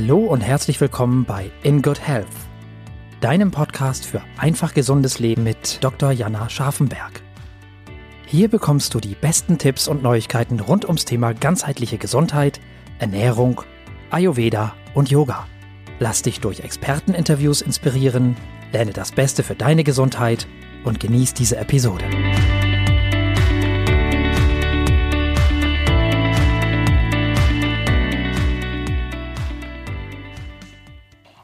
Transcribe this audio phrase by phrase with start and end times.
[0.00, 2.28] Hallo und herzlich willkommen bei In Good Health,
[3.20, 6.12] deinem Podcast für einfach gesundes Leben mit Dr.
[6.12, 7.20] Jana Scharfenberg.
[8.24, 12.60] Hier bekommst du die besten Tipps und Neuigkeiten rund ums Thema ganzheitliche Gesundheit,
[13.00, 13.62] Ernährung,
[14.10, 15.48] Ayurveda und Yoga.
[15.98, 18.36] Lass dich durch Experteninterviews inspirieren,
[18.72, 20.46] lerne das Beste für deine Gesundheit
[20.84, 22.04] und genieß diese Episode.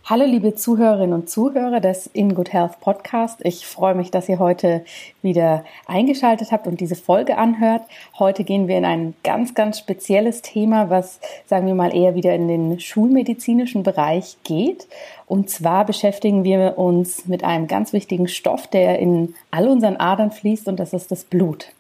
[0.06, 3.40] Hallo liebe Zuhörerinnen und Zuhörer des In Good Health Podcast.
[3.42, 4.84] Ich freue mich, dass ihr heute
[5.22, 7.80] wieder eingeschaltet habt und diese Folge anhört.
[8.18, 12.34] Heute gehen wir in ein ganz, ganz spezielles Thema, was, sagen wir mal, eher wieder
[12.34, 14.88] in den schulmedizinischen Bereich geht.
[15.24, 20.32] Und zwar beschäftigen wir uns mit einem ganz wichtigen Stoff, der in all unseren Adern
[20.32, 21.72] fließt und das ist das Blut.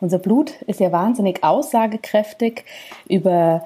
[0.00, 2.64] Unser Blut ist ja wahnsinnig aussagekräftig
[3.08, 3.64] über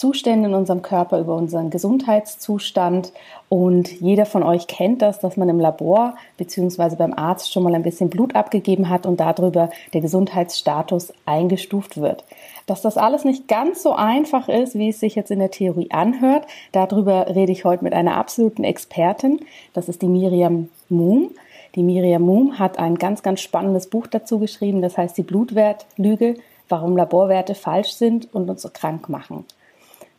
[0.00, 3.12] Zustände in unserem Körper, über unseren Gesundheitszustand.
[3.50, 6.96] Und jeder von euch kennt das, dass man im Labor bzw.
[6.96, 12.24] beim Arzt schon mal ein bisschen Blut abgegeben hat und darüber der Gesundheitsstatus eingestuft wird.
[12.64, 15.90] Dass das alles nicht ganz so einfach ist, wie es sich jetzt in der Theorie
[15.90, 19.40] anhört, darüber rede ich heute mit einer absoluten Expertin.
[19.74, 21.32] Das ist die Miriam Moom.
[21.74, 26.36] Die Miriam Moom hat ein ganz, ganz spannendes Buch dazu geschrieben, das heißt die Blutwertlüge,
[26.70, 29.44] warum Laborwerte falsch sind und uns so krank machen.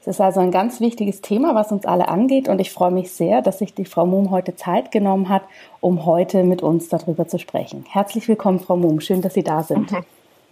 [0.01, 3.11] Es ist also ein ganz wichtiges Thema, was uns alle angeht und ich freue mich
[3.11, 5.43] sehr, dass sich die Frau Mum heute Zeit genommen hat,
[5.79, 7.85] um heute mit uns darüber zu sprechen.
[7.87, 8.99] Herzlich willkommen, Frau Mum.
[8.99, 9.93] Schön, dass Sie da sind.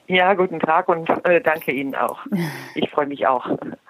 [0.05, 2.19] Ja, guten Tag und äh, danke Ihnen auch.
[2.75, 3.49] Ich freue mich auch.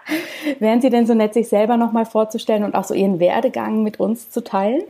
[0.59, 3.99] Wären Sie denn so nett, sich selber nochmal vorzustellen und auch so Ihren Werdegang mit
[3.99, 4.83] uns zu teilen?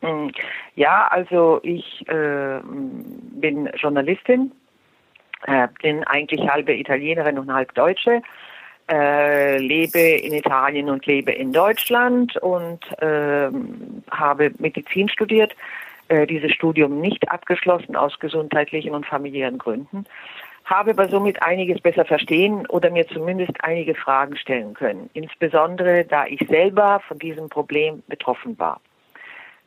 [0.00, 0.28] Mm,
[0.76, 4.50] ja, also ich äh, bin Journalistin,
[5.46, 8.22] äh, bin eigentlich halbe Italienerin und halb Deutsche
[8.90, 13.50] äh, lebe in Italien und lebe in Deutschland und äh,
[14.10, 15.54] habe Medizin studiert,
[16.08, 20.04] äh, dieses Studium nicht abgeschlossen aus gesundheitlichen und familiären Gründen,
[20.64, 26.26] habe aber somit einiges besser verstehen oder mir zumindest einige Fragen stellen können, insbesondere da
[26.26, 28.80] ich selber von diesem Problem betroffen war.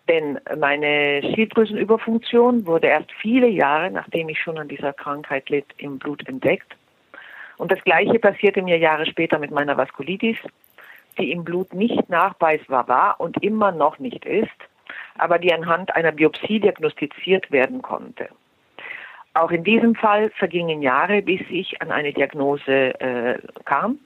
[0.07, 5.99] Denn meine Schilddrüsenüberfunktion wurde erst viele Jahre, nachdem ich schon an dieser Krankheit litt, im
[5.99, 6.75] Blut entdeckt
[7.61, 10.35] und das Gleiche passierte mir Jahre später mit meiner Vaskulitis,
[11.19, 14.49] die im Blut nicht nachweisbar war und immer noch nicht ist,
[15.19, 18.29] aber die anhand einer Biopsie diagnostiziert werden konnte.
[19.35, 23.99] Auch in diesem Fall vergingen Jahre, bis ich an eine Diagnose äh, kam.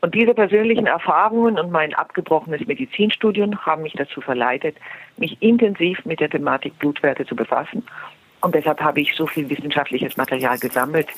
[0.00, 4.76] Und diese persönlichen Erfahrungen und mein abgebrochenes Medizinstudium haben mich dazu verleitet,
[5.18, 7.86] mich intensiv mit der Thematik Blutwerte zu befassen.
[8.40, 11.08] Und deshalb habe ich so viel wissenschaftliches Material gesammelt,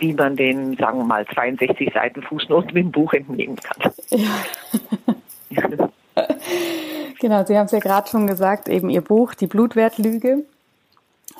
[0.00, 3.92] wie man den, sagen wir mal, 62 Seiten Fußnoten im Buch entnehmen kann.
[4.10, 4.30] Ja.
[7.20, 10.44] genau, Sie haben es ja gerade schon gesagt, eben Ihr Buch, Die Blutwertlüge.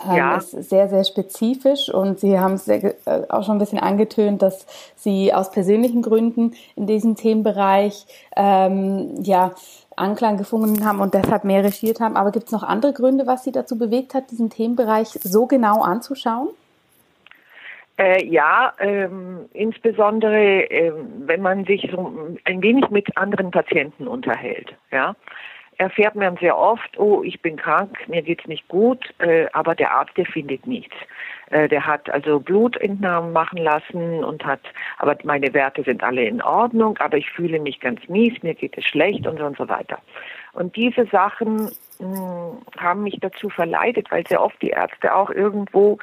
[0.06, 0.36] Ähm, ja.
[0.36, 2.94] ist sehr, sehr spezifisch und Sie haben es äh,
[3.28, 4.66] auch schon ein bisschen angetönt, dass
[4.97, 9.52] Sie aus persönlichen Gründen in diesem Themenbereich ähm, ja,
[9.97, 12.16] Anklang gefunden haben und deshalb mehr recherchiert haben.
[12.16, 15.82] Aber gibt es noch andere Gründe, was Sie dazu bewegt hat, diesen Themenbereich so genau
[15.82, 16.48] anzuschauen?
[17.98, 24.72] Äh, ja, ähm, insbesondere ähm, wenn man sich so ein wenig mit anderen Patienten unterhält,
[24.92, 25.16] ja,
[25.78, 29.92] erfährt man sehr oft, oh, ich bin krank, mir geht's nicht gut, äh, aber der
[29.92, 30.94] Arzt, der findet nichts.
[31.50, 34.60] Äh, der hat also Blutentnahmen machen lassen und hat,
[34.98, 38.76] aber meine Werte sind alle in Ordnung, aber ich fühle mich ganz mies, mir geht
[38.78, 39.98] es schlecht und so und so weiter.
[40.53, 41.70] Und diese Sachen
[42.00, 45.98] mh, haben mich dazu verleitet, weil sehr oft die Ärzte auch irgendwo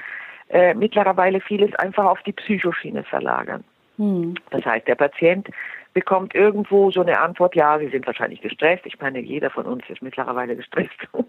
[0.49, 3.63] äh, mittlerweile vieles einfach auf die Psychoschiene verlagern.
[3.97, 4.35] Hm.
[4.51, 5.49] Das heißt, der Patient
[5.93, 8.85] bekommt irgendwo so eine Antwort, ja, Sie sind wahrscheinlich gestresst.
[8.85, 10.91] Ich meine, jeder von uns ist mittlerweile gestresst.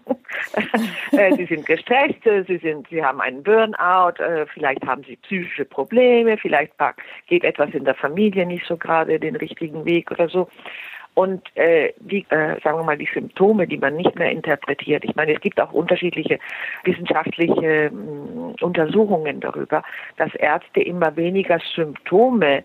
[1.13, 4.21] Äh, Sie sind gestresst, äh, Sie, sind, Sie haben einen Burnout,
[4.53, 6.73] vielleicht haben Sie psychische Probleme, vielleicht
[7.27, 10.47] geht etwas in der Familie nicht so gerade den richtigen Weg oder so.
[11.17, 15.03] Und äh, die, äh, sagen wir mal, die Symptome, die man nicht mehr interpretiert.
[15.03, 16.37] Ich meine, es gibt auch unterschiedliche
[16.83, 19.81] wissenschaftliche mh, hm, Untersuchungen darüber,
[20.17, 22.63] dass Ärzte immer weniger Symptome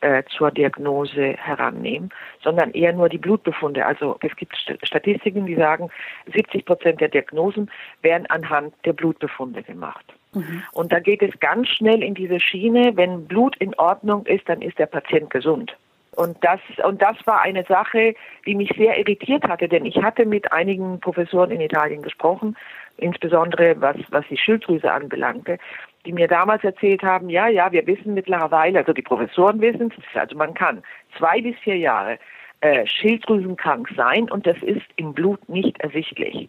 [0.00, 2.10] äh, zur Diagnose herannehmen,
[2.42, 3.86] sondern eher nur die Blutbefunde.
[3.86, 5.88] Also es gibt Statistiken, die sagen,
[6.34, 7.70] 70 Prozent der Diagnosen
[8.00, 10.12] werden anhand der Blutbefunde gemacht.
[10.34, 10.64] Mhm.
[10.72, 14.60] Und da geht es ganz schnell in diese Schiene, wenn Blut in Ordnung ist, dann
[14.60, 15.76] ist der Patient gesund.
[16.14, 18.14] Und das, und das war eine Sache,
[18.46, 22.56] die mich sehr irritiert hatte, denn ich hatte mit einigen Professoren in Italien gesprochen,
[22.98, 25.58] insbesondere was, was die Schilddrüse anbelangte,
[26.04, 30.20] die mir damals erzählt haben, ja, ja, wir wissen mittlerweile, also die Professoren wissen es,
[30.20, 30.82] also man kann
[31.16, 32.18] zwei bis vier Jahre
[32.60, 36.48] äh, schilddrüsenkrank sein und das ist im Blut nicht ersichtlich.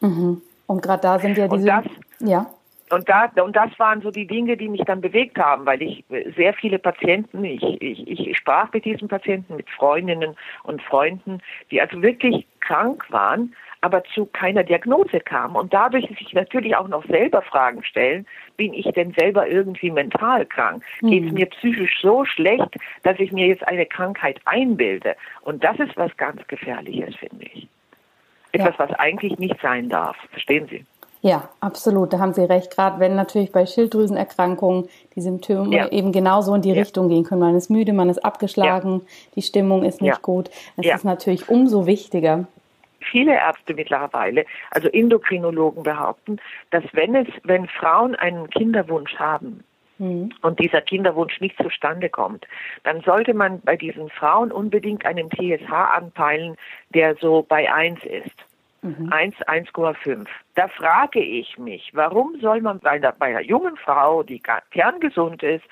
[0.00, 0.42] Mhm.
[0.66, 1.60] Und gerade da sind ja diese.
[1.60, 1.84] Und das,
[2.20, 2.46] ja.
[2.92, 6.04] Und, da, und das waren so die Dinge, die mich dann bewegt haben, weil ich
[6.36, 11.40] sehr viele Patienten, ich, ich, ich sprach mit diesen Patienten, mit Freundinnen und Freunden,
[11.70, 15.56] die also wirklich krank waren, aber zu keiner Diagnose kamen.
[15.56, 18.26] Und dadurch sich natürlich auch noch selber Fragen stellen,
[18.58, 20.84] bin ich denn selber irgendwie mental krank?
[21.00, 21.10] Mhm.
[21.10, 25.16] Geht es mir psychisch so schlecht, dass ich mir jetzt eine Krankheit einbilde?
[25.40, 27.66] Und das ist was ganz Gefährliches, finde ich.
[28.52, 28.86] Etwas, ja.
[28.86, 30.16] was eigentlich nicht sein darf.
[30.30, 30.84] Verstehen Sie?
[31.22, 32.12] Ja, absolut.
[32.12, 32.74] Da haben Sie recht.
[32.74, 35.88] Gerade wenn natürlich bei Schilddrüsenerkrankungen die Symptome ja.
[35.88, 36.74] eben genauso in die ja.
[36.74, 37.40] Richtung gehen können.
[37.40, 39.12] Man ist müde, man ist abgeschlagen, ja.
[39.36, 40.50] die Stimmung ist nicht gut.
[40.76, 42.46] Es ist natürlich umso wichtiger.
[42.98, 46.38] Viele Ärzte mittlerweile, also Endokrinologen behaupten,
[46.70, 49.64] dass wenn es, wenn Frauen einen Kinderwunsch haben,
[49.98, 50.30] mhm.
[50.42, 52.46] und dieser Kinderwunsch nicht zustande kommt,
[52.84, 56.56] dann sollte man bei diesen Frauen unbedingt einen TSH anpeilen,
[56.90, 58.36] der so bei 1 ist.
[58.82, 59.12] Mhm.
[59.12, 60.26] 1, 1,5.
[60.56, 65.42] Da frage ich mich, warum soll man bei einer, bei einer jungen Frau, die kerngesund
[65.42, 65.64] ist,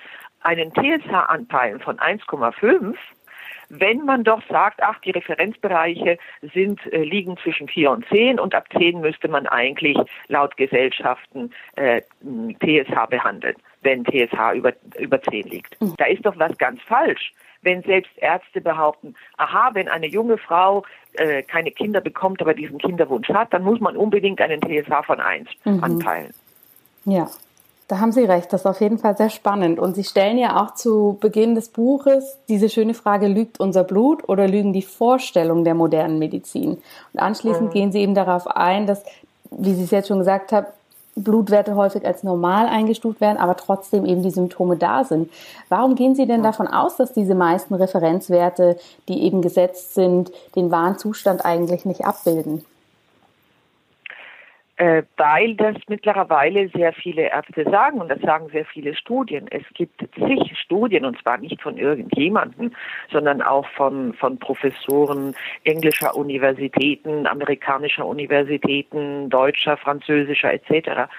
[0.42, 2.94] einen TSH anpeilen von 1,5,
[3.68, 6.18] wenn man doch sagt, ach, die Referenzbereiche
[6.54, 9.96] sind, äh, liegen zwischen 4 und 10 und ab 10 müsste man eigentlich
[10.28, 12.02] laut Gesellschaften äh,
[12.60, 15.80] TSH behandeln, wenn TSH über, über 10 liegt.
[15.80, 15.94] Mhm.
[15.98, 20.84] Da ist doch was ganz falsch wenn selbst Ärzte behaupten, aha, wenn eine junge Frau
[21.14, 25.20] äh, keine Kinder bekommt, aber diesen Kinderwunsch hat, dann muss man unbedingt einen TSH von
[25.20, 25.84] 1 mhm.
[25.84, 26.32] anpeilen.
[27.04, 27.28] Ja,
[27.90, 29.80] da haben Sie recht, das ist auf jeden Fall sehr spannend.
[29.80, 34.28] Und Sie stellen ja auch zu Beginn des Buches diese schöne Frage, lügt unser Blut
[34.28, 36.80] oder lügen die Vorstellungen der modernen Medizin?
[37.12, 37.72] Und anschließend mhm.
[37.72, 39.02] gehen Sie eben darauf ein, dass,
[39.50, 40.66] wie Sie es jetzt schon gesagt haben,
[41.16, 45.30] Blutwerte häufig als normal eingestuft werden, aber trotzdem eben die Symptome da sind.
[45.68, 48.78] Warum gehen Sie denn davon aus, dass diese meisten Referenzwerte,
[49.08, 52.64] die eben gesetzt sind, den wahren Zustand eigentlich nicht abbilden?
[54.80, 59.46] Äh, weil das mittlerweile sehr viele Ärzte sagen und das sagen sehr viele Studien.
[59.50, 62.74] Es gibt zig Studien und zwar nicht von irgendjemanden,
[63.12, 65.34] sondern auch von, von Professoren
[65.64, 71.10] englischer Universitäten, amerikanischer Universitäten, deutscher, französischer etc.,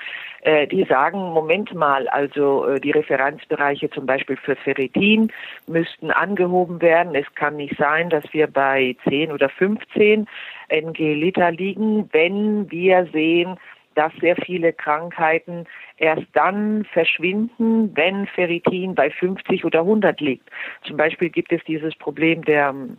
[0.42, 5.32] äh, die sagen, Moment mal, also äh, die Referenzbereiche zum Beispiel für Ferritin
[5.68, 7.14] müssten angehoben werden.
[7.16, 10.28] Es kann nicht sein, dass wir bei 10 oder 15
[10.70, 13.58] NG-Liter liegen, wenn wir sehen,
[13.96, 15.66] dass sehr viele Krankheiten
[15.98, 20.50] erst dann verschwinden, wenn Ferritin bei 50 oder 100 liegt.
[20.84, 22.98] Zum Beispiel gibt es dieses Problem der ähm,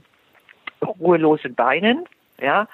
[0.81, 2.05] ruhelosen Beinen,
[2.41, 2.69] ja,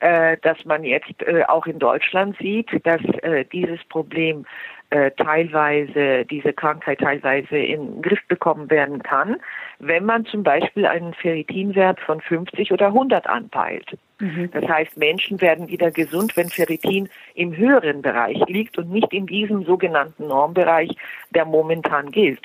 [0.00, 4.44] äh, dass man jetzt äh, auch in Deutschland sieht, dass äh, dieses Problem
[4.90, 9.36] äh, teilweise, diese Krankheit teilweise in den Griff bekommen werden kann,
[9.78, 13.96] wenn man zum Beispiel einen Ferritinwert von 50 oder 100 anpeilt.
[14.18, 14.50] Mhm.
[14.50, 19.26] Das heißt, Menschen werden wieder gesund, wenn Ferritin im höheren Bereich liegt und nicht in
[19.26, 20.90] diesem sogenannten Normbereich,
[21.34, 22.42] der momentan gilt.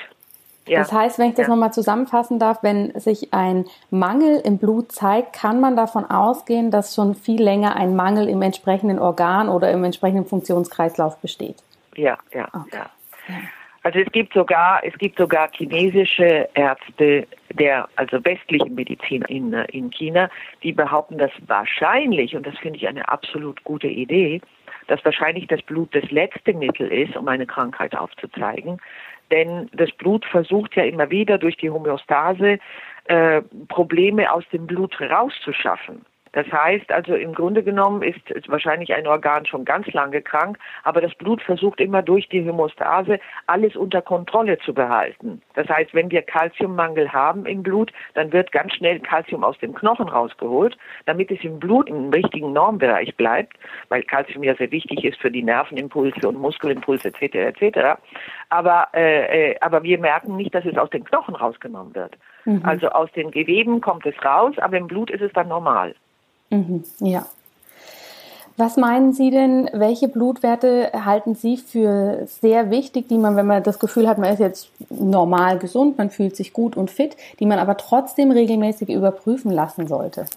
[0.68, 0.80] Ja.
[0.80, 1.54] Das heißt, wenn ich das ja.
[1.54, 6.96] nochmal zusammenfassen darf, wenn sich ein Mangel im Blut zeigt, kann man davon ausgehen, dass
[6.96, 11.58] schon viel länger ein Mangel im entsprechenden Organ oder im entsprechenden Funktionskreislauf besteht.
[11.96, 12.78] Ja, ja, okay.
[12.78, 13.36] ja.
[13.84, 19.92] Also es gibt sogar, es gibt sogar chinesische Ärzte der, also westlichen Medizin in, in
[19.92, 20.28] China,
[20.64, 24.42] die behaupten, dass wahrscheinlich, und das finde ich eine absolut gute Idee,
[24.88, 28.80] dass wahrscheinlich das Blut das letzte Mittel ist, um eine Krankheit aufzuzeigen.
[29.32, 32.60] Denn das Blut versucht ja immer wieder durch die Homöostase
[33.06, 36.06] äh, Probleme aus dem Blut rauszuschaffen.
[36.36, 41.00] Das heißt also im Grunde genommen ist wahrscheinlich ein Organ schon ganz lange krank, aber
[41.00, 45.42] das Blut versucht immer durch die Hämostase alles unter Kontrolle zu behalten.
[45.54, 49.74] Das heißt, wenn wir Kalziummangel haben im Blut, dann wird ganz schnell Kalzium aus dem
[49.74, 55.06] Knochen rausgeholt, damit es im Blut im richtigen Normbereich bleibt, weil Kalzium ja sehr wichtig
[55.06, 57.62] ist für die Nervenimpulse und Muskelimpulse etc.
[57.62, 57.98] etc.
[58.50, 62.18] Aber äh, äh, aber wir merken nicht, dass es aus den Knochen rausgenommen wird.
[62.44, 62.62] Mhm.
[62.66, 65.96] Also aus den Geweben kommt es raus, aber im Blut ist es dann normal.
[66.56, 67.26] Mhm, ja.
[68.58, 73.64] Was meinen Sie denn, welche Blutwerte halten Sie für sehr wichtig, die man, wenn man
[73.64, 77.46] das Gefühl hat, man ist jetzt normal gesund, man fühlt sich gut und fit, die
[77.46, 80.28] man aber trotzdem regelmäßig überprüfen lassen sollte?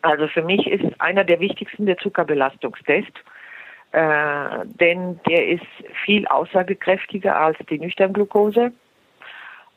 [0.00, 3.12] Also für mich ist einer der wichtigsten der Zuckerbelastungstest,
[3.92, 5.66] äh, denn der ist
[6.06, 8.72] viel aussagekräftiger als die Nüchternglucose.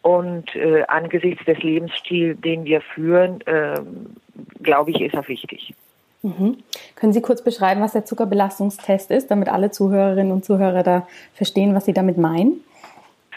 [0.06, 3.82] Und äh, angesichts des Lebensstils, den wir führen, äh,
[4.62, 5.74] glaube ich, ist er wichtig.
[6.22, 6.58] Mhm.
[6.96, 11.74] Können Sie kurz beschreiben, was der Zuckerbelastungstest ist, damit alle Zuhörerinnen und Zuhörer da verstehen,
[11.74, 12.64] was Sie damit meinen?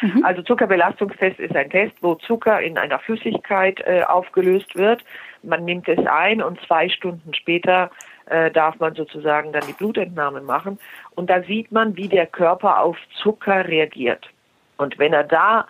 [0.02, 0.22] Mhm.
[0.26, 5.02] Also Zuckerbelastungstest ist ein Test, wo Zucker in einer Flüssigkeit äh, aufgelöst wird.
[5.42, 7.90] Man nimmt es ein und zwei Stunden später
[8.26, 10.78] äh, darf man sozusagen dann die Blutentnahme machen.
[11.14, 14.28] Und da sieht man, wie der Körper auf Zucker reagiert.
[14.76, 15.66] Und wenn er da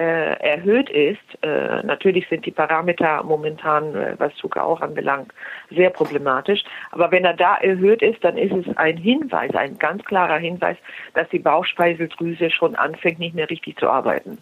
[0.00, 5.32] erhöht ist, äh, natürlich sind die Parameter momentan, äh, was Zucker auch anbelangt,
[5.70, 6.64] sehr problematisch.
[6.92, 10.76] Aber wenn er da erhöht ist, dann ist es ein Hinweis, ein ganz klarer Hinweis,
[11.14, 14.38] dass die Bauchspeiseldrüse schon anfängt, nicht mehr richtig zu arbeiten.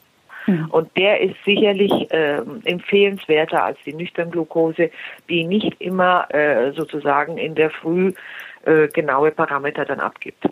[0.47, 0.67] Mhm.
[0.71, 4.91] Und der ist sicherlich äh, empfehlenswerter als die Nüchternglucose,
[5.29, 8.13] die nicht immer äh, sozusagen in der Früh
[8.65, 10.47] äh, genaue Parameter dann abgibt.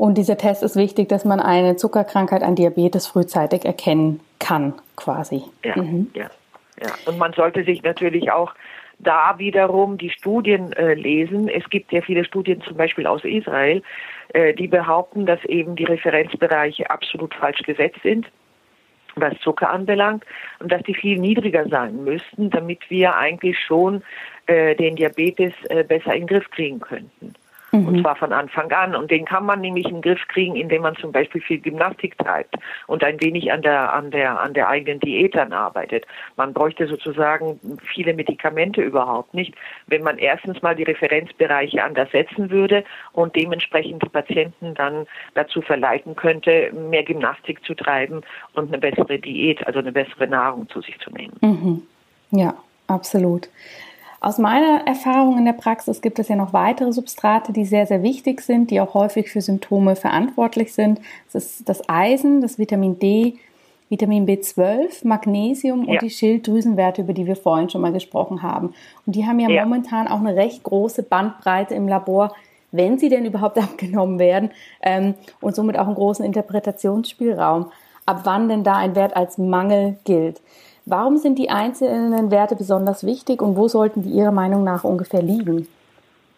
[0.00, 5.42] Und dieser Test ist wichtig, dass man eine Zuckerkrankheit, ein Diabetes frühzeitig erkennen kann, quasi.
[5.62, 6.10] Ja, mhm.
[6.14, 6.30] ja,
[6.82, 6.88] ja.
[7.04, 8.54] Und man sollte sich natürlich auch
[8.98, 11.50] da wiederum die Studien äh, lesen.
[11.50, 13.82] Es gibt ja viele Studien, zum Beispiel aus Israel,
[14.32, 18.26] äh, die behaupten, dass eben die Referenzbereiche absolut falsch gesetzt sind
[19.16, 20.24] was Zucker anbelangt
[20.60, 24.02] und dass die viel niedriger sein müssten, damit wir eigentlich schon
[24.46, 27.34] äh, den Diabetes äh, besser in den Griff kriegen könnten.
[27.72, 27.86] Mhm.
[27.86, 28.94] Und zwar von Anfang an.
[28.94, 32.18] Und den kann man nämlich in den Griff kriegen, indem man zum Beispiel viel Gymnastik
[32.18, 36.06] treibt und ein wenig an der, an der, an der eigenen Diät dann arbeitet.
[36.36, 37.60] Man bräuchte sozusagen
[37.92, 39.54] viele Medikamente überhaupt nicht,
[39.86, 45.62] wenn man erstens mal die Referenzbereiche anders setzen würde und dementsprechend die Patienten dann dazu
[45.62, 48.22] verleiten könnte, mehr Gymnastik zu treiben
[48.54, 51.36] und eine bessere Diät, also eine bessere Nahrung zu sich zu nehmen.
[51.40, 51.82] Mhm.
[52.30, 52.54] Ja,
[52.86, 53.48] absolut.
[54.22, 58.02] Aus meiner Erfahrung in der Praxis gibt es ja noch weitere Substrate, die sehr, sehr
[58.02, 61.00] wichtig sind, die auch häufig für Symptome verantwortlich sind.
[61.32, 63.38] Das ist das Eisen, das Vitamin D,
[63.88, 66.00] Vitamin B12, Magnesium und ja.
[66.00, 68.74] die Schilddrüsenwerte, über die wir vorhin schon mal gesprochen haben.
[69.06, 72.34] Und die haben ja, ja, momentan auch eine recht große Bandbreite im Labor,
[72.72, 74.50] wenn sie denn überhaupt abgenommen werden
[74.82, 77.72] ähm, und somit auch einen großen Interpretationsspielraum,
[78.04, 80.42] ab wann denn da ein Wert als Mangel gilt.
[80.90, 85.22] Warum sind die einzelnen Werte besonders wichtig und wo sollten die Ihrer Meinung nach ungefähr
[85.22, 85.68] liegen?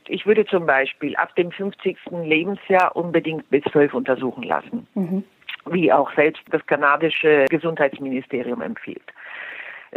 [0.08, 1.96] Ich würde zum Beispiel ab dem 50.
[2.22, 5.24] Lebensjahr unbedingt B12 untersuchen lassen, mhm.
[5.70, 9.02] wie auch selbst das kanadische Gesundheitsministerium empfiehlt.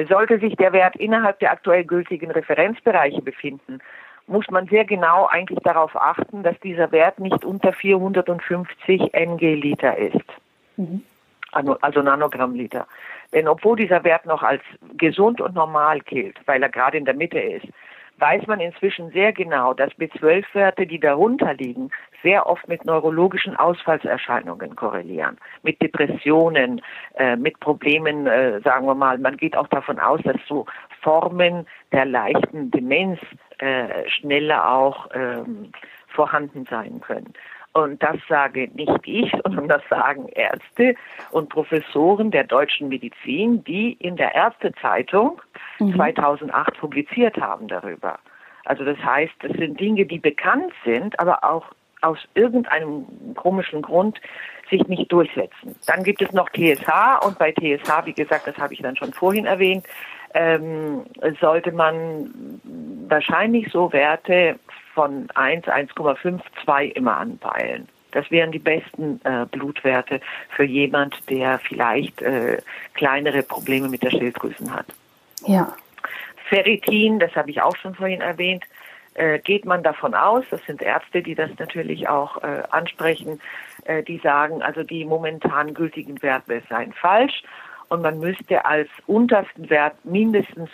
[0.07, 3.79] Sollte sich der Wert innerhalb der aktuell gültigen Referenzbereiche befinden,
[4.27, 10.25] muss man sehr genau eigentlich darauf achten, dass dieser Wert nicht unter 450 ng-Liter ist.
[10.77, 11.03] Mhm.
[11.51, 12.87] Also Nanogramm-Liter.
[13.35, 14.63] Denn obwohl dieser Wert noch als
[14.97, 17.67] gesund und normal gilt, weil er gerade in der Mitte ist,
[18.17, 21.91] weiß man inzwischen sehr genau, dass B12-Werte, die darunter liegen,
[22.23, 26.81] sehr oft mit neurologischen Ausfallserscheinungen korrelieren, mit Depressionen,
[27.15, 29.17] äh, mit Problemen, äh, sagen wir mal.
[29.17, 30.65] Man geht auch davon aus, dass so
[31.01, 33.19] Formen der leichten Demenz
[33.57, 35.73] äh, schneller auch ähm,
[36.07, 37.33] vorhanden sein können.
[37.75, 40.95] Und das sage nicht ich, sondern das sagen Ärzte
[41.31, 45.41] und Professoren der deutschen Medizin, die in der Ärztezeitung
[45.79, 45.93] mhm.
[45.93, 48.17] 2008 publiziert haben darüber.
[48.63, 51.65] Also das heißt, das sind Dinge, die bekannt sind, aber auch
[52.01, 53.05] aus irgendeinem
[53.35, 54.21] komischen Grund
[54.69, 55.75] sich nicht durchsetzen.
[55.85, 59.11] Dann gibt es noch TSH und bei TSH, wie gesagt, das habe ich dann schon
[59.11, 59.85] vorhin erwähnt,
[60.33, 61.05] ähm,
[61.41, 62.61] sollte man
[63.09, 64.59] wahrscheinlich so Werte
[64.95, 67.87] von 1, 1,5, 2 immer anpeilen.
[68.11, 72.59] Das wären die besten äh, Blutwerte für jemand, der vielleicht äh,
[72.93, 74.85] kleinere Probleme mit der Schilddrüsen hat.
[75.45, 75.75] Ja.
[76.47, 78.63] Ferritin, das habe ich auch schon vorhin erwähnt,
[79.15, 83.41] äh, geht man davon aus, das sind Ärzte, die das natürlich auch äh, ansprechen,
[83.83, 87.43] äh, die sagen, also die momentan gültigen Werte seien falsch
[87.89, 90.69] und man müsste als untersten Wert mindestens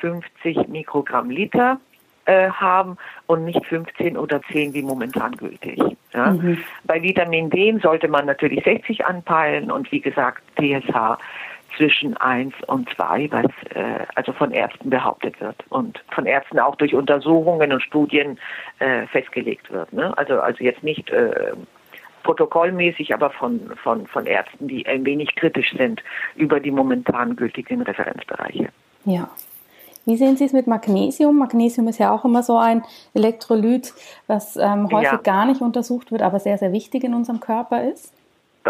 [0.00, 1.80] 50 äh, Mikrogramm Liter
[2.26, 5.80] äh, haben und nicht 15 oder 10 wie momentan gültig.
[6.12, 6.30] Ja?
[6.30, 6.58] Mhm.
[6.84, 11.18] Bei Vitamin D sollte man natürlich 60 anpeilen und wie gesagt TSH
[11.76, 16.76] zwischen 1 und 2, was äh, also von Ärzten behauptet wird und von Ärzten auch
[16.76, 18.38] durch Untersuchungen und Studien
[18.78, 19.92] äh, festgelegt wird.
[19.92, 20.16] Ne?
[20.16, 21.52] Also, also jetzt nicht äh,
[22.22, 26.02] protokollmäßig, aber von, von, von Ärzten, die ein wenig kritisch sind
[26.36, 28.70] über die momentan gültigen Referenzbereiche.
[29.04, 29.28] Ja,
[30.06, 31.38] wie sehen Sie es mit Magnesium?
[31.38, 32.82] Magnesium ist ja auch immer so ein
[33.14, 33.92] Elektrolyt,
[34.26, 35.16] was ähm, häufig ja.
[35.16, 38.12] gar nicht untersucht wird, aber sehr, sehr wichtig in unserem Körper ist.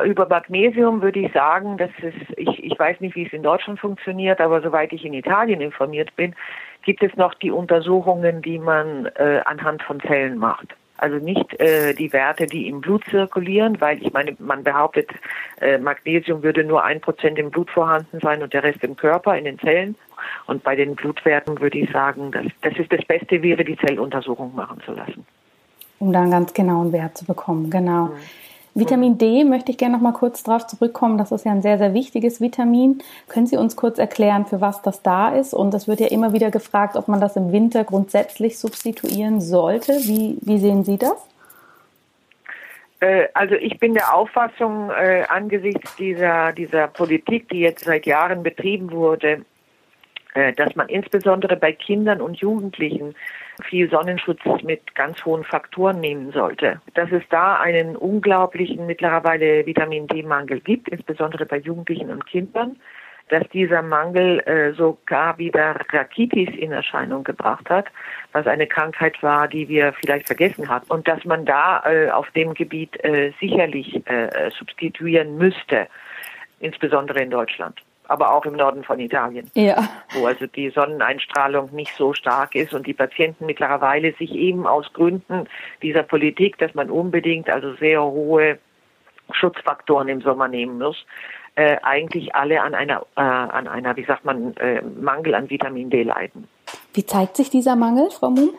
[0.04, 3.78] Über Magnesium würde ich sagen, dass es, ich, ich weiß nicht, wie es in Deutschland
[3.78, 6.34] funktioniert, aber soweit ich in Italien informiert bin,
[6.82, 10.74] gibt es noch die Untersuchungen, die man äh, anhand von Zellen macht.
[10.96, 15.10] Also nicht äh, die Werte, die im Blut zirkulieren, weil ich meine, man behauptet,
[15.60, 19.36] äh, Magnesium würde nur ein Prozent im Blut vorhanden sein und der Rest im Körper,
[19.36, 19.96] in den Zellen.
[20.46, 24.54] Und bei den Blutwerten würde ich sagen, dass das ist das Beste wäre, die Zelluntersuchung
[24.54, 25.26] machen zu lassen.
[25.98, 28.06] Um dann ganz genauen Wert zu bekommen, genau.
[28.06, 28.12] Mhm.
[28.74, 31.16] Vitamin D möchte ich gerne noch mal kurz darauf zurückkommen.
[31.16, 33.02] Das ist ja ein sehr, sehr wichtiges Vitamin.
[33.28, 35.54] Können Sie uns kurz erklären, für was das da ist?
[35.54, 39.92] Und es wird ja immer wieder gefragt, ob man das im Winter grundsätzlich substituieren sollte.
[39.92, 41.14] Wie, wie sehen Sie das?
[42.98, 48.42] Äh, also ich bin der Auffassung, äh, angesichts dieser, dieser Politik, die jetzt seit Jahren
[48.42, 49.44] betrieben wurde,
[50.34, 53.14] äh, dass man insbesondere bei Kindern und Jugendlichen
[53.62, 56.80] viel Sonnenschutz mit ganz hohen Faktoren nehmen sollte.
[56.94, 62.76] Dass es da einen unglaublichen mittlerweile Vitamin D-Mangel gibt, insbesondere bei Jugendlichen und Kindern,
[63.28, 67.86] dass dieser Mangel äh, sogar wieder Rakitis in Erscheinung gebracht hat,
[68.32, 70.90] was eine Krankheit war, die wir vielleicht vergessen hatten.
[70.90, 75.86] Und dass man da äh, auf dem Gebiet äh, sicherlich äh, substituieren müsste,
[76.60, 79.88] insbesondere in Deutschland aber auch im Norden von Italien, ja.
[80.12, 84.92] wo also die Sonneneinstrahlung nicht so stark ist und die Patienten mittlerweile sich eben aus
[84.92, 85.48] Gründen
[85.82, 88.58] dieser Politik, dass man unbedingt also sehr hohe
[89.32, 91.06] Schutzfaktoren im Sommer nehmen muss,
[91.54, 95.88] äh, eigentlich alle an einer, äh, an einer, wie sagt man, äh, Mangel an Vitamin
[95.88, 96.48] D leiden.
[96.92, 98.50] Wie zeigt sich dieser Mangel, Frau Muhm?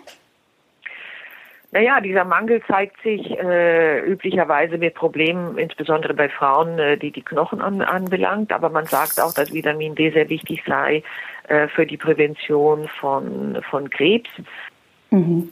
[1.75, 7.22] Naja, dieser Mangel zeigt sich äh, üblicherweise mit Problemen, insbesondere bei Frauen, äh, die die
[7.22, 8.53] Knochen an, anbelangt.
[8.53, 11.03] Aber man sagt auch, dass Vitamin D sehr wichtig sei
[11.50, 14.29] äh, für die Prävention von, von Krebs.
[15.12, 15.50] Mhm.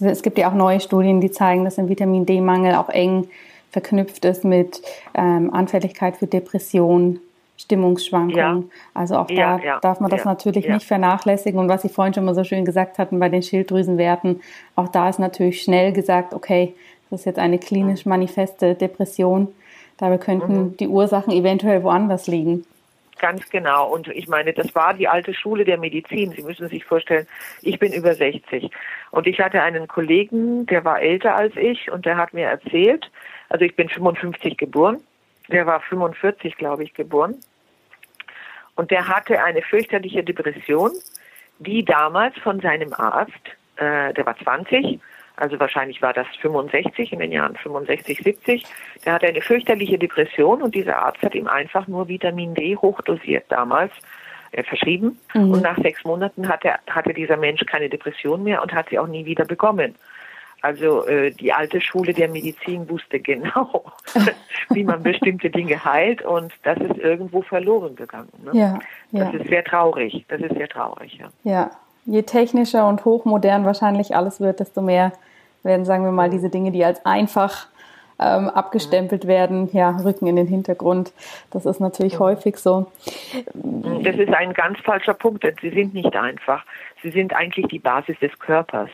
[0.00, 3.28] Es gibt ja auch neue Studien, die zeigen, dass ein Vitamin D-Mangel auch eng
[3.70, 4.80] verknüpft ist mit
[5.12, 7.20] ähm, Anfälligkeit für Depressionen,
[7.60, 8.62] Stimmungsschwankungen.
[8.62, 8.62] Ja.
[8.94, 11.60] Also auch da ja, darf man das natürlich nicht vernachlässigen.
[11.60, 14.40] Und was Sie vorhin schon mal so schön gesagt hatten bei den Schilddrüsenwerten,
[14.76, 16.74] auch da ist natürlich schnell gesagt, okay,
[17.10, 19.48] das ist jetzt eine klinisch manifeste Depression.
[19.98, 20.76] Dabei könnten mhm.
[20.78, 22.64] die Ursachen eventuell woanders liegen.
[23.18, 23.92] Ganz genau.
[23.92, 26.32] Und ich meine, das war die alte Schule der Medizin.
[26.32, 27.26] Sie müssen sich vorstellen,
[27.60, 28.70] ich bin über 60.
[29.10, 33.10] Und ich hatte einen Kollegen, der war älter als ich und der hat mir erzählt,
[33.50, 35.02] also ich bin 55 geboren,
[35.50, 37.36] der war 45, glaube ich, geboren.
[38.76, 40.92] Und der hatte eine fürchterliche Depression,
[41.58, 43.32] die damals von seinem Arzt,
[43.76, 44.98] äh, der war 20,
[45.36, 48.64] also wahrscheinlich war das 65 in den Jahren 65, 70,
[49.04, 53.44] der hatte eine fürchterliche Depression und dieser Arzt hat ihm einfach nur Vitamin D hochdosiert
[53.48, 53.92] damals
[54.52, 55.18] äh, verschrieben.
[55.34, 55.52] Mhm.
[55.52, 59.06] Und nach sechs Monaten hatte, hatte dieser Mensch keine Depression mehr und hat sie auch
[59.06, 59.94] nie wieder bekommen.
[60.62, 63.84] Also äh, die alte Schule der Medizin wusste genau,
[64.70, 68.32] wie man bestimmte Dinge heilt und das ist irgendwo verloren gegangen.
[68.44, 68.50] Ne?
[68.52, 68.78] Ja,
[69.10, 69.24] ja.
[69.24, 70.24] Das ist sehr traurig.
[70.28, 71.18] Das ist sehr traurig.
[71.18, 71.30] Ja.
[71.44, 71.70] ja,
[72.06, 75.12] je technischer und hochmodern wahrscheinlich alles wird, desto mehr
[75.62, 76.32] werden, sagen wir mal, mhm.
[76.32, 77.66] diese Dinge, die als einfach
[78.18, 81.12] ähm, abgestempelt werden, ja, rücken in den Hintergrund.
[81.50, 82.18] Das ist natürlich ja.
[82.18, 82.24] Mhm.
[82.24, 82.86] häufig so.
[83.54, 86.64] Das ist ein ganz falscher Punkt, denn sie sind nicht einfach.
[87.02, 88.90] Sie sind eigentlich die Basis des Körpers.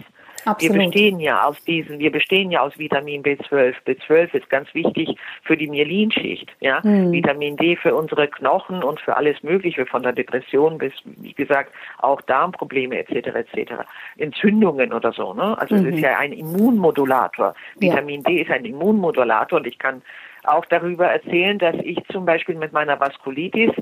[0.46, 0.76] Absolut.
[0.76, 3.74] Wir bestehen ja aus diesen, wir bestehen ja aus Vitamin B12.
[3.84, 6.82] B12 ist ganz wichtig für die Myelinschicht, ja.
[6.82, 7.10] Hm.
[7.10, 11.72] Vitamin D für unsere Knochen und für alles Mögliche, von der Depression bis, wie gesagt,
[11.98, 13.28] auch Darmprobleme etc.
[13.34, 13.72] etc.
[14.18, 15.58] Entzündungen oder so, ne?
[15.58, 15.86] Also mhm.
[15.86, 17.54] es ist ja ein Immunmodulator.
[17.78, 18.30] Vitamin ja.
[18.30, 20.02] D ist ein Immunmodulator und ich kann
[20.44, 23.72] auch darüber erzählen, dass ich zum Beispiel mit meiner Vaskulitis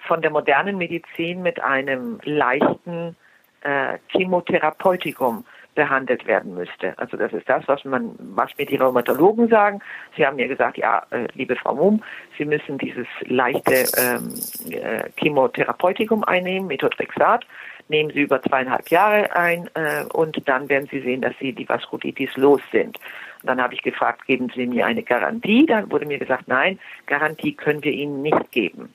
[0.00, 3.16] von der modernen Medizin mit einem leichten
[3.62, 5.44] äh, Chemotherapeutikum
[5.80, 6.92] behandelt werden müsste.
[6.98, 9.80] Also das ist das, was man, was mir die Rheumatologen sagen.
[10.14, 12.02] Sie haben mir gesagt, ja, äh, liebe Frau Mumm,
[12.36, 14.34] Sie müssen dieses leichte ähm,
[14.70, 17.46] äh, Chemotherapeutikum einnehmen, Methotrexat.
[17.88, 21.66] Nehmen Sie über zweieinhalb Jahre ein äh, und dann werden Sie sehen, dass Sie die
[21.66, 22.98] Vaskulitis los sind.
[23.40, 25.64] Und dann habe ich gefragt, geben Sie mir eine Garantie?
[25.64, 28.92] Dann wurde mir gesagt, nein, Garantie können wir Ihnen nicht geben.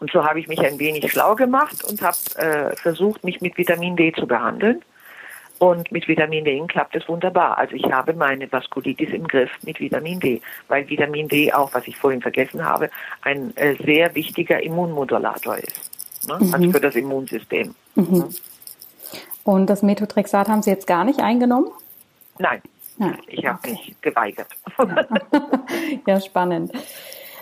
[0.00, 3.58] Und so habe ich mich ein wenig schlau gemacht und habe äh, versucht, mich mit
[3.58, 4.82] Vitamin D zu behandeln.
[5.58, 7.58] Und mit Vitamin D klappt es wunderbar.
[7.58, 11.86] Also ich habe meine Vaskulitis im Griff mit Vitamin D, weil Vitamin D auch, was
[11.88, 12.90] ich vorhin vergessen habe,
[13.22, 15.90] ein äh, sehr wichtiger Immunmodulator ist.
[16.28, 16.38] Ne?
[16.40, 16.54] Mhm.
[16.54, 17.74] Also für das Immunsystem.
[17.94, 18.04] Mhm.
[18.04, 18.28] mhm.
[19.44, 21.70] Und das Methotrexat haben Sie jetzt gar nicht eingenommen?
[22.38, 22.60] Nein,
[22.98, 23.14] ja.
[23.26, 23.70] ich habe okay.
[23.70, 24.48] mich geweigert.
[26.06, 26.70] ja, spannend.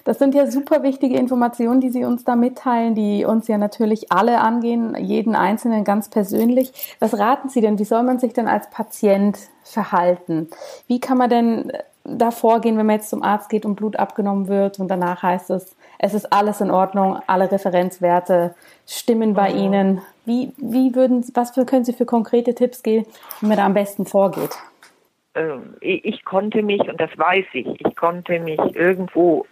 [0.07, 4.13] Das sind ja super wichtige Informationen, die Sie uns da mitteilen, die uns ja natürlich
[4.13, 6.95] alle angehen, jeden Einzelnen ganz persönlich.
[7.01, 7.81] Was raten Sie denn?
[7.81, 10.49] Wie soll man sich denn als Patient verhalten?
[10.87, 11.73] Wie kann man denn
[12.05, 15.51] da vorgehen, wenn man jetzt zum Arzt geht und Blut abgenommen wird und danach heißt
[15.51, 18.55] es, es ist alles in Ordnung, alle Referenzwerte
[18.87, 19.59] stimmen bei mhm.
[19.59, 20.03] Ihnen.
[20.25, 23.07] Wie, wie würden, was für, können Sie für konkrete Tipps geben,
[23.41, 24.57] wie man da am besten vorgeht?
[25.37, 29.47] Ähm, ich konnte mich, und das weiß ich, ich konnte mich irgendwo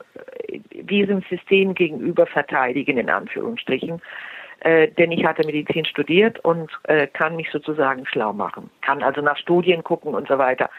[0.49, 4.01] äh, diesem System gegenüber verteidigen, in Anführungsstrichen.
[4.61, 9.21] Äh, denn ich hatte Medizin studiert und äh, kann mich sozusagen schlau machen, kann also
[9.21, 10.71] nach Studien gucken und so weiter.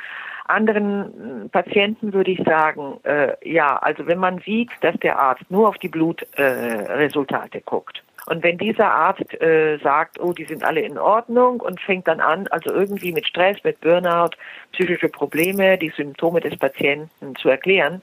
[0.47, 5.67] Anderen Patienten würde ich sagen, äh, ja, also wenn man sieht, dass der Arzt nur
[5.67, 10.81] auf die Blutresultate äh, guckt und wenn dieser Arzt äh, sagt, oh, die sind alle
[10.81, 14.31] in Ordnung und fängt dann an, also irgendwie mit Stress, mit Burnout,
[14.71, 18.01] psychische Probleme, die Symptome des Patienten zu erklären,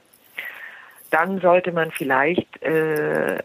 [1.11, 3.37] dann sollte man vielleicht äh,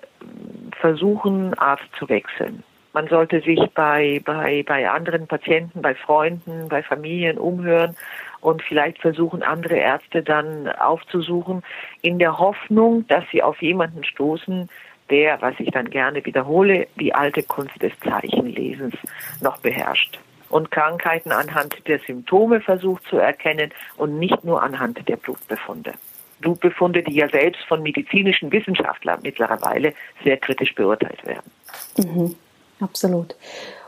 [0.80, 2.62] versuchen, Arzt zu wechseln.
[2.94, 7.96] Man sollte sich bei, bei, bei anderen Patienten, bei Freunden, bei Familien umhören
[8.40, 11.62] und vielleicht versuchen, andere Ärzte dann aufzusuchen,
[12.02, 14.68] in der Hoffnung, dass sie auf jemanden stoßen,
[15.10, 18.94] der, was ich dann gerne wiederhole, die alte Kunst des Zeichenlesens
[19.40, 20.18] noch beherrscht
[20.50, 25.92] und Krankheiten anhand der Symptome versucht zu erkennen und nicht nur anhand der Blutbefunde.
[26.40, 29.92] Blutbefunde, die ja selbst von medizinischen Wissenschaftlern mittlerweile
[30.22, 31.50] sehr kritisch beurteilt werden.
[31.96, 32.34] Mhm,
[32.80, 33.34] absolut.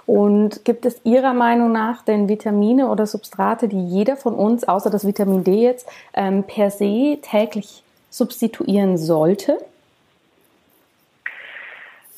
[0.06, 4.90] Und gibt es Ihrer Meinung nach denn Vitamine oder Substrate, die jeder von uns, außer
[4.90, 9.58] das Vitamin D jetzt, ähm, per se täglich substituieren sollte?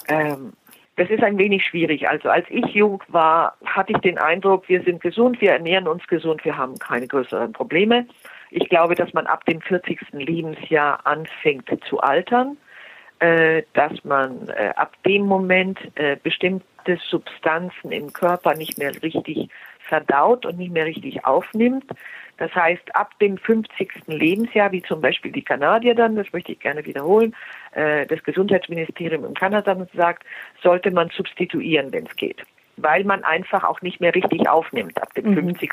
[0.08, 0.52] Ähm,
[0.96, 2.08] das ist ein wenig schwierig.
[2.08, 6.06] Also als ich jung war, hatte ich den Eindruck, wir sind gesund, wir ernähren uns
[6.06, 8.06] gesund, wir haben keine größeren Probleme.
[8.50, 9.98] Ich glaube, dass man ab dem 40.
[10.12, 12.58] Lebensjahr anfängt zu altern,
[13.20, 19.48] äh, dass man äh, ab dem Moment äh, bestimmte Substanzen im Körper nicht mehr richtig
[19.78, 21.86] verdaut und nicht mehr richtig aufnimmt.
[22.36, 23.92] Das heißt, ab dem 50.
[24.06, 27.34] Lebensjahr, wie zum Beispiel die Kanadier dann, das möchte ich gerne wiederholen,
[27.72, 30.24] äh, das Gesundheitsministerium in Kanada sagt,
[30.62, 32.42] sollte man substituieren, wenn es geht.
[32.76, 35.56] Weil man einfach auch nicht mehr richtig aufnimmt ab dem mhm.
[35.56, 35.72] 50.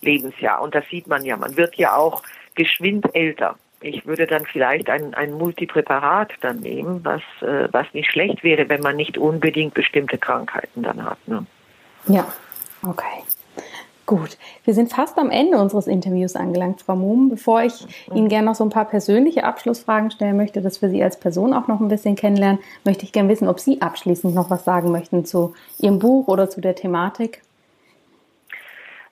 [0.00, 0.60] Lebensjahr.
[0.60, 1.36] Und das sieht man ja.
[1.36, 2.22] Man wird ja auch
[2.54, 3.56] geschwind älter.
[3.80, 8.68] Ich würde dann vielleicht ein, ein Multipräparat dann nehmen, was, äh, was nicht schlecht wäre,
[8.68, 11.18] wenn man nicht unbedingt bestimmte Krankheiten dann hat.
[11.28, 11.44] Ne?
[12.08, 12.26] Ja,
[12.82, 13.22] okay.
[14.06, 17.30] Gut, wir sind fast am Ende unseres Interviews angelangt, Frau Muhm.
[17.30, 21.02] Bevor ich Ihnen gerne noch so ein paar persönliche Abschlussfragen stellen möchte, dass wir Sie
[21.02, 24.50] als Person auch noch ein bisschen kennenlernen, möchte ich gerne wissen, ob Sie abschließend noch
[24.50, 27.40] was sagen möchten zu Ihrem Buch oder zu der Thematik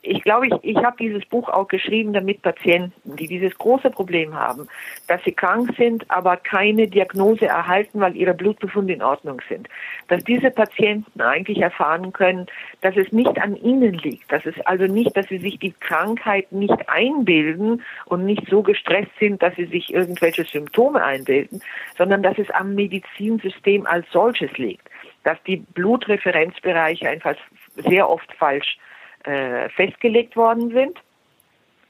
[0.04, 4.34] ich glaube, ich, ich habe dieses Buch auch geschrieben, damit Patienten, die dieses große Problem
[4.34, 4.66] haben,
[5.06, 9.68] dass sie krank sind, aber keine Diagnose erhalten, weil ihre Blutbefunde in Ordnung sind,
[10.08, 12.46] dass diese Patienten eigentlich erfahren können,
[12.80, 16.50] dass es nicht an ihnen liegt, dass es also nicht, dass sie sich die Krankheit
[16.50, 21.62] nicht einbilden und nicht so gestresst sind, dass sie sich irgendwelche Symptome einbilden,
[21.96, 24.88] sondern dass es am Medizinsystem als solches liegt,
[25.22, 27.36] dass die Blutreferenzbereiche einfach
[27.76, 28.78] sehr oft falsch
[29.24, 30.98] festgelegt worden sind,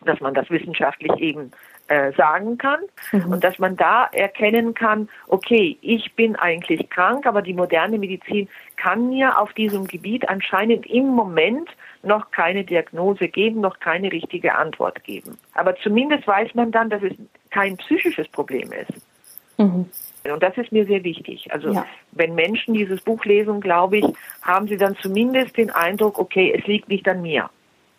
[0.04, 1.52] dass man das wissenschaftlich eben
[1.88, 2.80] äh, sagen kann
[3.12, 3.32] mhm.
[3.32, 8.48] und dass man da erkennen kann, okay, ich bin eigentlich krank, aber die moderne Medizin
[8.76, 11.68] kann mir auf diesem Gebiet anscheinend im Moment
[12.02, 15.38] noch keine Diagnose geben, noch keine richtige Antwort geben.
[15.54, 17.12] Aber zumindest weiß man dann, dass es
[17.50, 18.92] kein psychisches Problem ist.
[19.58, 19.90] Mhm.
[20.30, 21.52] Und das ist mir sehr wichtig.
[21.52, 21.84] Also ja.
[22.12, 24.06] wenn Menschen dieses Buch lesen, glaube ich,
[24.42, 27.50] haben sie dann zumindest den Eindruck, okay, es liegt nicht an mir.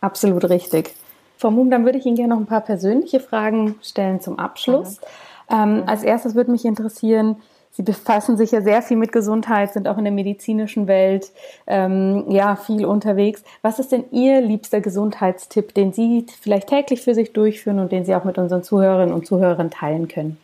[0.02, 0.94] Absolut richtig.
[1.38, 5.02] Frau Mumm, dann würde ich Ihnen gerne noch ein paar persönliche Fragen stellen zum Abschluss.
[5.50, 5.56] Mhm.
[5.56, 5.84] Ähm, mhm.
[5.88, 7.38] Als erstes würde mich interessieren,
[7.76, 11.32] Sie befassen sich ja sehr viel mit Gesundheit, sind auch in der medizinischen Welt
[11.66, 13.44] ähm, ja viel unterwegs.
[13.64, 18.06] Was ist denn Ihr liebster Gesundheitstipp, den Sie vielleicht täglich für sich durchführen und den
[18.06, 20.38] Sie auch mit unseren Zuhörerinnen und Zuhörern teilen können?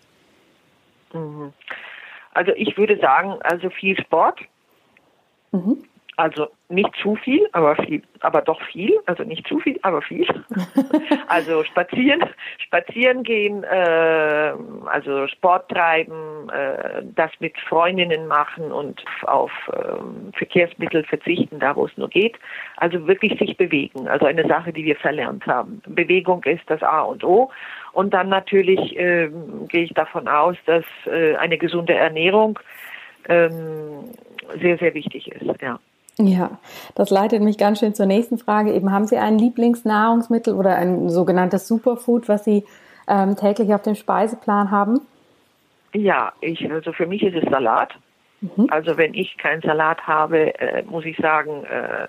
[1.13, 1.53] Mhm.
[2.33, 4.39] Also ich würde sagen, also viel Sport.
[5.51, 5.83] Mhm.
[6.19, 8.93] Also nicht zu viel, aber viel, aber doch viel.
[9.05, 10.27] Also nicht zu viel, aber viel.
[11.29, 12.25] also spazieren,
[12.57, 14.53] spazieren gehen, äh,
[14.85, 21.85] also Sport treiben, äh, das mit Freundinnen machen und auf äh, Verkehrsmittel verzichten, da wo
[21.85, 22.37] es nur geht.
[22.75, 24.09] Also wirklich sich bewegen.
[24.09, 25.81] Also eine Sache, die wir verlernt haben.
[25.87, 27.49] Bewegung ist das A und O.
[27.91, 29.29] Und dann natürlich äh,
[29.67, 32.59] gehe ich davon aus, dass äh, eine gesunde Ernährung
[33.27, 34.05] ähm,
[34.61, 35.61] sehr, sehr wichtig ist.
[35.61, 35.79] Ja.
[36.21, 36.59] Ja,
[36.95, 38.73] das leitet mich ganz schön zur nächsten Frage.
[38.73, 42.65] Eben haben Sie ein Lieblingsnahrungsmittel oder ein sogenanntes Superfood, was Sie
[43.07, 44.99] ähm, täglich auf dem Speiseplan haben?
[45.93, 47.93] Ja, ich, also für mich ist es Salat.
[48.41, 48.67] Mhm.
[48.69, 52.07] Also wenn ich keinen Salat habe, äh, muss ich sagen, äh,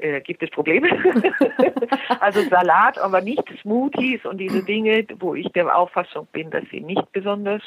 [0.00, 0.88] äh, gibt es Probleme.
[2.20, 6.80] also Salat, aber nicht Smoothies und diese Dinge, wo ich der Auffassung bin, dass sie
[6.80, 7.62] nicht besonders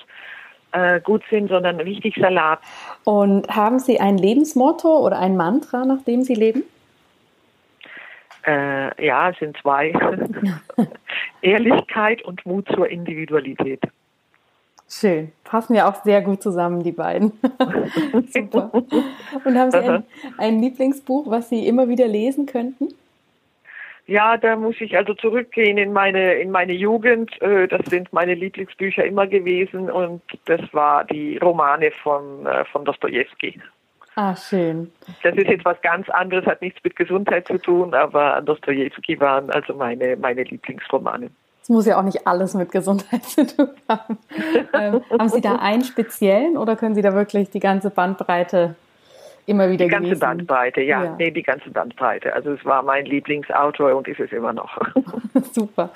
[0.72, 2.60] äh, gut sind, sondern richtig Salat.
[3.04, 6.64] Und haben Sie ein Lebensmotto oder ein Mantra, nach dem Sie leben?
[8.46, 9.94] Äh, ja, es sind zwei.
[11.42, 13.82] Ehrlichkeit und Mut zur Individualität.
[15.00, 15.32] Schön.
[15.44, 17.32] Passen ja auch sehr gut zusammen, die beiden.
[18.30, 18.70] Super.
[18.72, 20.04] Und haben Sie ein,
[20.38, 22.90] ein Lieblingsbuch, was Sie immer wieder lesen könnten?
[24.06, 27.42] Ja, da muss ich also zurückgehen in meine in meine Jugend.
[27.42, 32.86] Äh, das sind meine Lieblingsbücher immer gewesen und das war die Romane von äh, von
[32.86, 33.60] Dostojewski.
[34.16, 34.92] Ah, schön.
[35.24, 39.50] Das ist jetzt was ganz anderes, hat nichts mit Gesundheit zu tun, aber Dostojewski waren
[39.50, 41.32] also meine meine Lieblingsromane.
[41.64, 44.18] Es muss ja auch nicht alles mit Gesundheit zu tun haben.
[44.74, 48.76] ähm, haben Sie da einen speziellen oder können Sie da wirklich die ganze Bandbreite
[49.46, 50.20] immer wieder Die ganze genießen?
[50.20, 51.16] Bandbreite, ja, Ja.
[51.18, 52.34] Nee, die ganze Bandbreite.
[52.34, 54.78] Also es war mein Lieblingsautor und ist es immer noch.
[55.54, 55.92] Super.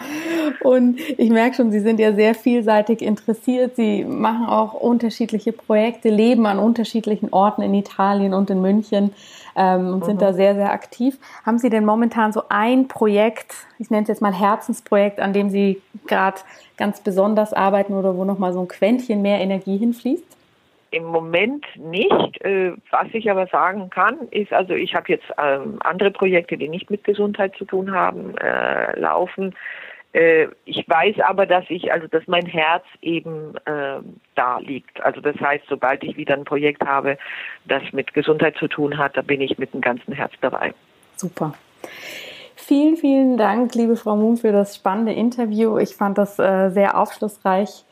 [0.62, 3.76] Und ich merke schon, Sie sind ja sehr vielseitig interessiert.
[3.76, 9.14] Sie machen auch unterschiedliche Projekte, leben an unterschiedlichen Orten in Italien und in München
[9.56, 11.18] ähm, und sind da sehr, sehr aktiv.
[11.46, 15.50] Haben Sie denn momentan so ein Projekt, ich nenne es jetzt mal Herzensprojekt, an dem
[15.50, 16.42] Sie gerade
[16.78, 20.37] ganz besonders arbeiten oder wo nochmal so ein Quäntchen mehr Energie hinfließt?
[20.92, 22.42] Im Moment nicht.
[22.42, 26.70] Äh, was ich aber sagen kann, ist, also ich habe jetzt ähm, andere Projekte, die
[26.70, 29.54] nicht mit Gesundheit zu tun haben, äh, laufen.
[30.14, 34.00] Äh, ich weiß aber, dass ich, also dass mein Herz eben äh,
[34.36, 35.04] da liegt.
[35.04, 37.18] Also das heißt, sobald ich wieder ein Projekt habe,
[37.66, 40.74] das mit Gesundheit zu tun hat, da bin ich mit dem ganzen Herz dabei.
[41.16, 41.54] Super.
[42.56, 45.78] Vielen, vielen Dank, liebe Frau Moon, für das spannende Interview.
[45.78, 47.86] Ich fand das sehr aufschlussreich,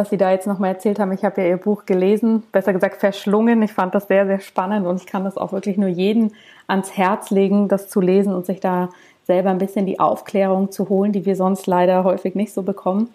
[0.00, 1.12] was Sie da jetzt nochmal erzählt haben.
[1.12, 3.60] Ich habe ja Ihr Buch gelesen, besser gesagt verschlungen.
[3.60, 6.32] Ich fand das sehr, sehr spannend und ich kann das auch wirklich nur jedem
[6.66, 8.88] ans Herz legen, das zu lesen und sich da
[9.24, 13.10] selber ein bisschen die Aufklärung zu holen, die wir sonst leider häufig nicht so bekommen.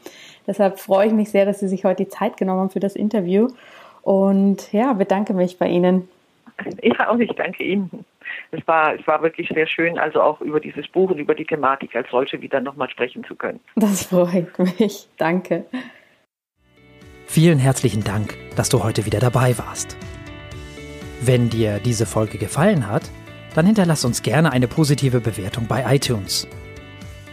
[0.45, 2.95] Deshalb freue ich mich sehr, dass Sie sich heute die Zeit genommen haben für das
[2.95, 3.47] Interview
[4.03, 6.07] und ja, bedanke mich bei Ihnen.
[6.83, 8.05] Ja, und ich danke Ihnen.
[8.51, 11.45] Es war, es war wirklich sehr schön, also auch über dieses Buch und über die
[11.45, 13.59] Thematik als solche wieder nochmal sprechen zu können.
[13.75, 15.07] Das freut mich.
[15.17, 15.65] Danke.
[17.35, 19.97] Vielen herzlichen Dank, dass du heute wieder dabei warst.
[21.19, 23.11] Wenn dir diese Folge gefallen hat,
[23.55, 26.47] dann hinterlass uns gerne eine positive Bewertung bei iTunes.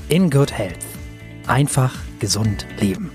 [0.08, 0.86] In Good Health.
[1.46, 3.10] Einfach gesund leben.